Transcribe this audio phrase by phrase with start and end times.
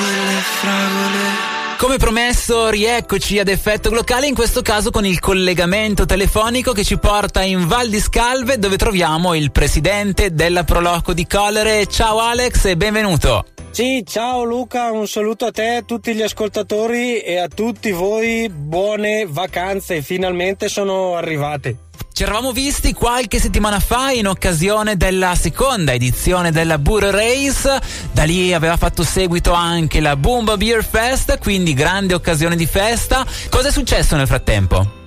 [0.00, 1.58] quelle fragole.
[1.76, 6.98] Come promesso, rieccoci ad effetto glocale, in questo caso con il collegamento telefonico che ci
[6.98, 11.86] porta in Val di Scalve dove troviamo il presidente della Proloco di Collere.
[11.86, 13.46] Ciao Alex e benvenuto.
[13.70, 18.50] Sì, ciao Luca, un saluto a te, a tutti gli ascoltatori e a tutti voi.
[18.50, 21.88] Buone vacanze, finalmente sono arrivate.
[22.20, 27.80] Ci eravamo visti qualche settimana fa in occasione della seconda edizione della Burr Race,
[28.12, 33.24] da lì aveva fatto seguito anche la Boomba Beer Fest, quindi grande occasione di festa.
[33.48, 34.98] Cosa è successo nel frattempo?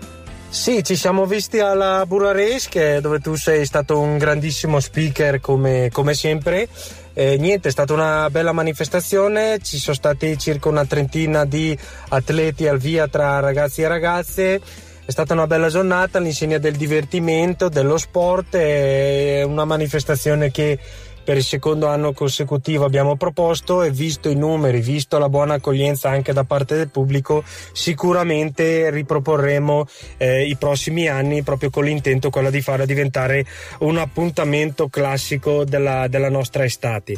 [0.50, 5.90] Sì, ci siamo visti alla Burra Race dove tu sei stato un grandissimo speaker come,
[5.92, 6.68] come sempre.
[7.14, 11.78] Eh, niente, è stata una bella manifestazione, ci sono stati circa una trentina di
[12.10, 14.62] atleti al via tra ragazzi e ragazze
[15.06, 20.80] è stata una bella giornata all'insegna del divertimento, dello sport, è una manifestazione che
[21.24, 26.10] per il secondo anno consecutivo abbiamo proposto e visto i numeri, visto la buona accoglienza
[26.10, 29.86] anche da parte del pubblico, sicuramente riproporremo
[30.18, 33.46] eh, i prossimi anni proprio con l'intento quello di farla diventare
[33.80, 37.18] un appuntamento classico della, della nostra estate.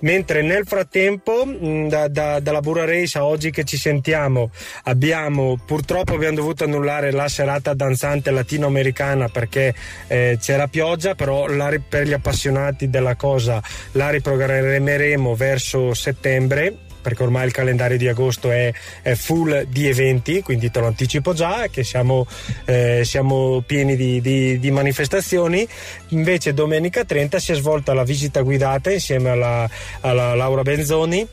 [0.00, 4.50] Mentre nel frattempo, mm, da, da, dalla Burra Race a oggi che ci sentiamo,
[4.84, 9.74] abbiamo purtroppo abbiamo dovuto annullare la serata danzante latinoamericana perché
[10.08, 13.60] eh, c'era pioggia, però la, per gli appassionati della cosa cosa
[13.92, 20.40] la riprogrammeremo verso settembre perché ormai il calendario di agosto è, è, full di eventi,
[20.40, 22.28] quindi te lo anticipo già che siamo,
[22.64, 25.66] eh, siamo pieni di, di, di, manifestazioni.
[26.10, 29.68] Invece domenica 30 si è svolta la visita guidata insieme alla,
[30.02, 31.26] alla Laura Benzoni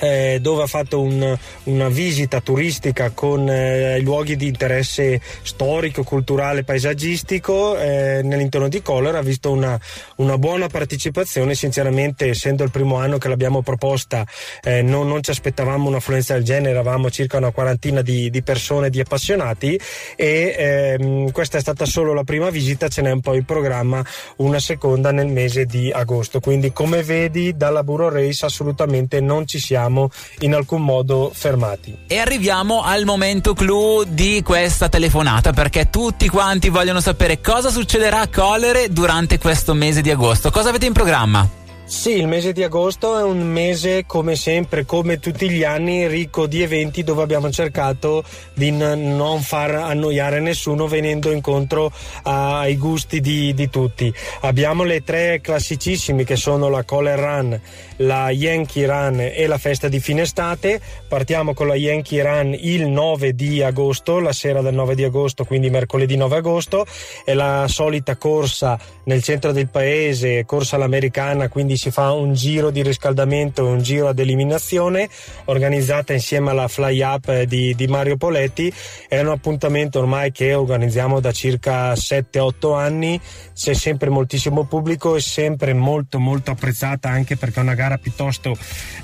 [0.00, 6.64] eh, dove ha fatto un, una visita turistica con eh, luoghi di interesse storico, culturale,
[6.64, 9.78] paesaggistico eh, nell'interno di Collera, ha visto una,
[10.16, 14.26] una, buona partecipazione, sinceramente essendo il primo anno che l'abbiamo proposta
[14.62, 18.88] eh, non, non, ci aspettavamo un'affluenza del genere, eravamo circa una quarantina di, di persone,
[18.88, 19.78] di appassionati
[20.16, 24.02] e ehm, questa è stata solo la prima visita, ce n'è un po' in programma
[24.36, 29.58] una seconda nel mese di agosto, quindi come vedi dalla Buro Race assolutamente non ci
[29.58, 31.96] siamo siamo in alcun modo fermati.
[32.06, 38.20] E arriviamo al momento clou di questa telefonata perché tutti quanti vogliono sapere cosa succederà
[38.20, 40.50] a Collere durante questo mese di agosto.
[40.50, 41.59] Cosa avete in programma?
[41.90, 46.46] Sì, il mese di agosto è un mese come sempre, come tutti gli anni, ricco
[46.46, 48.22] di eventi dove abbiamo cercato
[48.54, 51.90] di n- non far annoiare nessuno venendo incontro
[52.22, 54.10] ai gusti di, di, tutti.
[54.42, 57.60] Abbiamo le tre classicissime che sono la Color Run,
[57.96, 60.80] la Yankee Run e la festa di fine estate.
[61.08, 65.44] Partiamo con la Yankee Run il 9 di agosto, la sera del 9 di agosto,
[65.44, 66.86] quindi mercoledì 9 agosto.
[67.24, 72.68] È la solita corsa nel centro del paese, corsa all'americana, quindi si fa un giro
[72.70, 75.08] di riscaldamento e un giro ad eliminazione
[75.46, 78.70] organizzata insieme alla Fly Up di, di Mario Poletti.
[79.08, 83.18] È un appuntamento ormai che organizziamo da circa 7-8 anni,
[83.54, 88.54] c'è sempre moltissimo pubblico e sempre molto molto apprezzata anche perché è una gara piuttosto,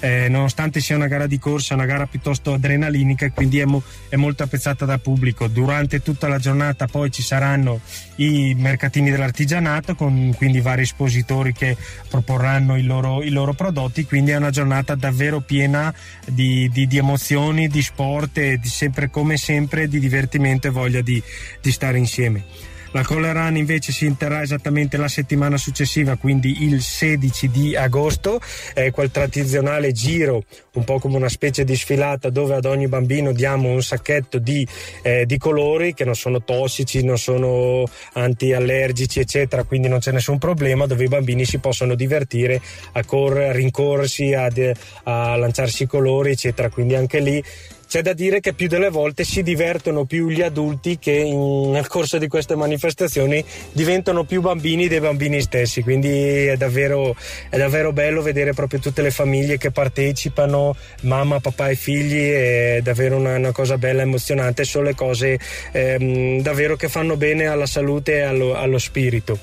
[0.00, 3.64] eh, nonostante sia una gara di corsa, è una gara piuttosto adrenalinica e quindi è,
[3.64, 5.46] mo, è molto apprezzata dal pubblico.
[5.46, 7.80] Durante tutta la giornata poi ci saranno
[8.16, 11.74] i mercatini dell'artigianato con quindi vari espositori che
[12.10, 15.94] proporranno hanno i loro, i loro prodotti, quindi è una giornata davvero piena
[16.26, 21.00] di, di, di emozioni, di sport e di sempre come sempre di divertimento e voglia
[21.00, 21.22] di,
[21.60, 22.74] di stare insieme.
[22.96, 28.40] La Colleran invece si interrà esattamente la settimana successiva, quindi il 16 di agosto,
[28.72, 33.32] è quel tradizionale giro, un po' come una specie di sfilata dove ad ogni bambino
[33.32, 34.66] diamo un sacchetto di,
[35.02, 40.38] eh, di colori che non sono tossici, non sono antiallergici, eccetera, quindi non c'è nessun
[40.38, 42.62] problema, dove i bambini si possono divertire
[42.92, 44.50] a, correre, a rincorrersi, a,
[45.02, 46.70] a lanciarsi i colori, eccetera.
[46.70, 47.44] Quindi anche lì
[47.88, 51.86] c'è da dire che più delle volte si divertono più gli adulti che in, nel
[51.86, 56.08] corso di queste manifestazioni diventano più bambini dei bambini stessi, quindi
[56.46, 57.14] è davvero,
[57.48, 62.80] è davvero bello vedere proprio tutte le famiglie che partecipano, mamma, papà e figli, è
[62.82, 65.38] davvero una, una cosa bella, emozionante, sono le cose
[65.72, 69.38] ehm, davvero che fanno bene alla salute e allo, allo spirito.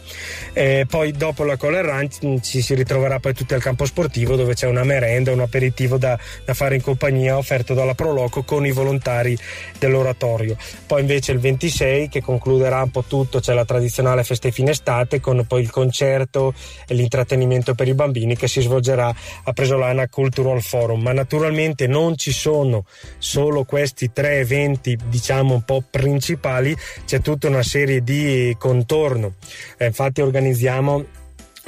[0.51, 4.54] E poi dopo la Color Run ci si ritroverà poi tutti al campo sportivo dove
[4.54, 8.65] c'è una merenda, un aperitivo da, da fare in compagnia offerto dalla Proloco gioco con
[8.65, 9.38] i volontari
[9.77, 10.57] dell'oratorio.
[10.88, 15.19] Poi invece il 26 che concluderà un po' tutto, c'è la tradizionale festa fine estate
[15.19, 16.53] con poi il concerto
[16.88, 19.13] e l'intrattenimento per i bambini che si svolgerà
[19.44, 21.01] a Presolana Cultural Forum.
[21.01, 22.85] Ma naturalmente non ci sono
[23.19, 26.75] solo questi tre eventi, diciamo un po' principali,
[27.06, 29.35] c'è tutta una serie di contorno.
[29.77, 31.21] Eh, infatti organizziamo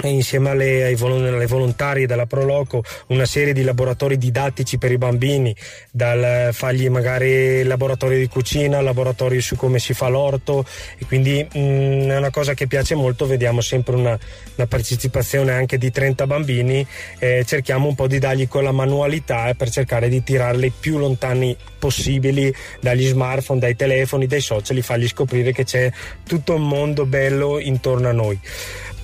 [0.04, 5.56] insieme alle, alle volontarie della Proloco una serie di laboratori didattici per i bambini,
[5.92, 10.66] dal fargli magari laboratorio di cucina, laboratorio su come si fa l'orto.
[10.98, 14.18] E quindi mh, mm, è una cosa che piace molto, vediamo sempre una,
[14.56, 16.86] una partecipazione anche di 30 bambini,
[17.20, 22.54] eh, cerchiamo un po' di dargli quella manualità per cercare di tirarli più lontani possibili
[22.82, 25.92] dagli smartphone, dai telefoni, dai social, e fargli scoprire che c'è
[26.26, 28.40] tutto un mondo bello intorno a noi.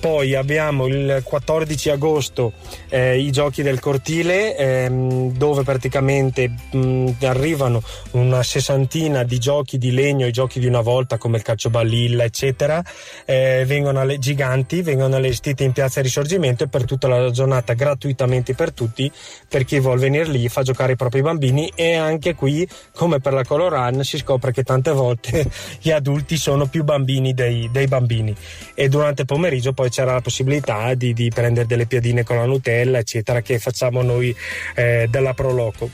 [0.02, 2.54] Poi abbiamo il 14 agosto
[2.88, 9.92] eh, i giochi del cortile ehm, dove praticamente mh, arrivano una sessantina di giochi di
[9.92, 12.82] legno, i giochi di una volta come il calcio ballilla eccetera,
[13.24, 18.56] eh, vengono alle, giganti, vengono allestiti in piazza Risorgimento e per tutta la giornata gratuitamente
[18.56, 19.08] per tutti,
[19.48, 23.34] per chi vuole venire lì fa giocare i propri bambini e anche qui come per
[23.34, 25.48] la Color Run si scopre che tante volte
[25.80, 28.34] gli adulti sono più bambini dei, dei bambini.
[28.74, 32.46] E durante il pomeriggio poi c'era la possibilità di, di, prendere delle piadine con la
[32.46, 34.34] Nutella, eccetera, che facciamo noi
[34.74, 35.88] eh, della Proloco.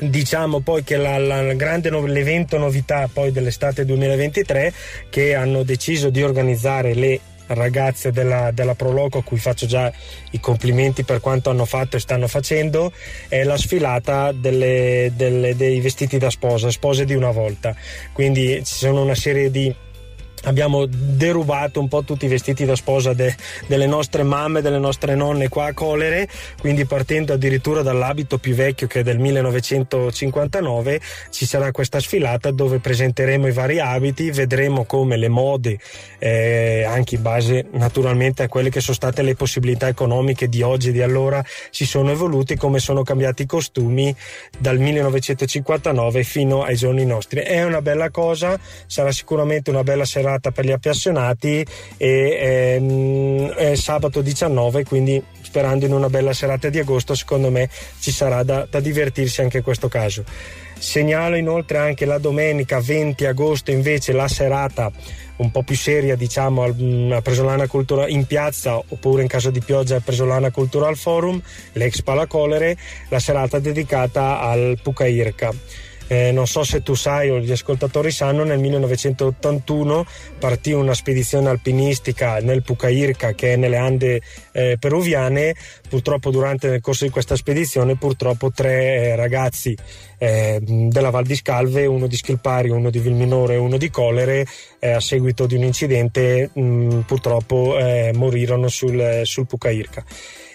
[0.00, 4.72] Diciamo poi che la, la grande no, l'evento novità poi dell'estate 2023
[5.08, 9.92] che hanno deciso di organizzare le ragazze della, della Proloco a cui faccio già
[10.32, 12.92] i complimenti per quanto hanno fatto e stanno facendo
[13.28, 17.74] è la sfilata delle, delle, dei vestiti da sposa, spose di una volta
[18.12, 19.72] quindi ci sono una serie di
[20.44, 23.34] abbiamo derubato un po' tutti i vestiti da sposa de,
[23.66, 26.28] delle nostre mamme, delle nostre nonne qua a Colere,
[26.60, 31.00] quindi partendo addirittura dall'abito più vecchio che è del 1959
[31.30, 35.78] ci sarà questa sfilata dove presenteremo i vari abiti, vedremo come le mode,
[36.18, 40.88] eh, anche in base naturalmente a quelle che sono state le possibilità economiche di oggi
[40.88, 44.14] e di allora, si sono evoluti, come sono cambiati i costumi
[44.58, 47.40] dal 1959 fino ai giorni nostri.
[47.40, 51.64] È una bella cosa, sarà sicuramente una bella serata serata per gli appassionati
[51.96, 57.68] e ehm, è sabato 19 quindi sperando in una bella serata di agosto secondo me
[58.00, 60.24] ci sarà da, da divertirsi anche in questo caso.
[60.78, 64.90] Segnalo inoltre anche la domenica 20 agosto invece la serata
[65.36, 69.96] un po' più seria diciamo a Presolana Cultura in piazza oppure in caso di pioggia
[69.96, 71.40] al Presolana Cultural Forum
[71.72, 72.76] l'ex Palacolere
[73.08, 75.52] la serata dedicata al Pucairca
[76.12, 80.04] eh, non so se tu sai o gli ascoltatori sanno, nel 1981
[80.38, 84.20] partì una spedizione alpinistica nel Pucairca che è nelle Ande
[84.52, 85.54] eh, peruviane.
[85.88, 89.74] Purtroppo durante il corso di questa spedizione purtroppo tre eh, ragazzi
[90.18, 94.44] eh, della Val di Scalve, uno di Schilpari, uno di Vilminore e uno di Colere,
[94.80, 100.04] eh, a seguito di un incidente mh, purtroppo eh, morirono sul, sul Pucairca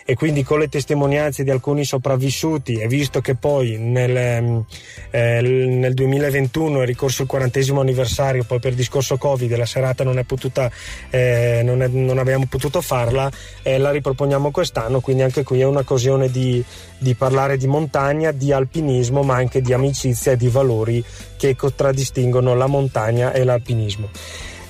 [0.10, 4.66] e quindi con le testimonianze di alcuni sopravvissuti e visto che poi nel, ehm,
[5.12, 10.18] eh, nel 2021 è ricorso il quarantesimo anniversario, poi per discorso Covid la serata non,
[10.18, 10.72] è potuta,
[11.10, 13.30] eh, non, è, non abbiamo potuto farla,
[13.64, 16.64] eh, la riproponiamo quest'anno, quindi anche qui è un'occasione di,
[16.98, 21.04] di parlare di montagna, di alpinismo, ma anche di amicizia e di valori
[21.36, 24.10] che contraddistinguono la montagna e l'alpinismo.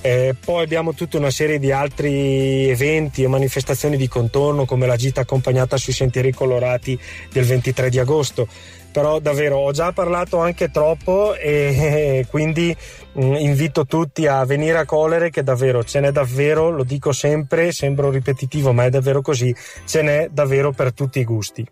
[0.02, 4.96] Eh, poi abbiamo tutta una serie di altri eventi e manifestazioni di contorno come la
[4.96, 6.98] gita accompagnata sui sentieri colorati
[7.32, 8.48] del 23 di agosto.
[8.92, 12.76] Però davvero ho già parlato anche troppo e quindi
[13.14, 17.12] mh, mm, invito tutti a venire a Colere che davvero ce n'è davvero, lo dico
[17.12, 19.54] sempre, sembro ripetitivo ma è davvero così,
[19.86, 21.68] ce n'è davvero per tutti i gusti.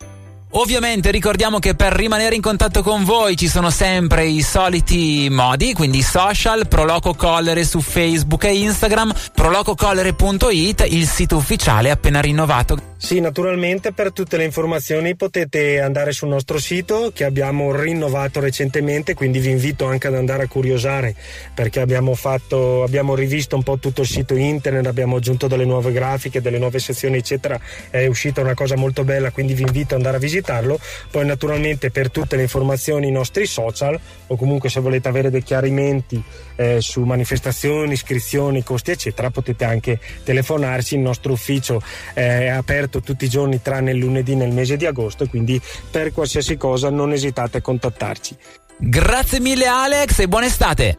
[0.58, 5.74] Ovviamente ricordiamo che per rimanere in contatto con voi ci sono sempre i soliti modi,
[5.74, 12.95] quindi social, Proloco Collere su Facebook e Instagram, prolococollere.it, il sito ufficiale appena rinnovato.
[12.98, 19.14] Sì, naturalmente per tutte le informazioni potete andare sul nostro sito che abbiamo rinnovato recentemente,
[19.14, 21.14] quindi vi invito anche ad andare a curiosare
[21.54, 25.92] perché abbiamo, fatto, abbiamo rivisto un po' tutto il sito internet, abbiamo aggiunto delle nuove
[25.92, 27.60] grafiche, delle nuove sezioni eccetera,
[27.90, 30.80] è uscita una cosa molto bella, quindi vi invito ad andare a visitarlo.
[31.12, 35.44] Poi naturalmente per tutte le informazioni i nostri social o comunque se volete avere dei
[35.44, 36.24] chiarimenti
[36.56, 41.82] eh, su manifestazioni, iscrizioni, costi eccetera potete anche telefonarci, il nostro ufficio
[42.14, 46.58] è aperto tutti i giorni tranne il lunedì nel mese di agosto quindi per qualsiasi
[46.58, 48.36] cosa non esitate a contattarci.
[48.78, 50.98] Grazie mille Alex e buona estate!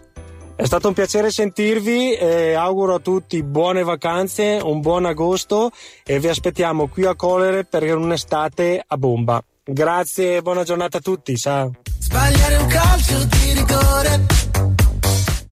[0.57, 5.71] È stato un piacere sentirvi e auguro a tutti buone vacanze, un buon agosto
[6.03, 9.43] e vi aspettiamo qui a Colere per un'estate a bomba.
[9.63, 11.73] Grazie e buona giornata a tutti, ciao.
[11.99, 14.46] Sbagliare un calcio di rigore